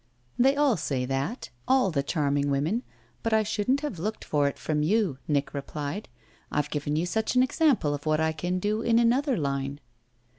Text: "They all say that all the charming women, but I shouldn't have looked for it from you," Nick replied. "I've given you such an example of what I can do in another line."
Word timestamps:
"They 0.39 0.55
all 0.55 0.77
say 0.77 1.05
that 1.05 1.51
all 1.67 1.91
the 1.91 2.01
charming 2.01 2.49
women, 2.49 2.81
but 3.21 3.33
I 3.33 3.43
shouldn't 3.43 3.81
have 3.81 3.99
looked 3.99 4.25
for 4.25 4.47
it 4.47 4.57
from 4.57 4.81
you," 4.81 5.19
Nick 5.27 5.53
replied. 5.53 6.09
"I've 6.51 6.71
given 6.71 6.95
you 6.95 7.05
such 7.05 7.35
an 7.35 7.43
example 7.43 7.93
of 7.93 8.07
what 8.07 8.19
I 8.19 8.31
can 8.31 8.57
do 8.57 8.81
in 8.81 8.97
another 8.97 9.37
line." 9.37 9.79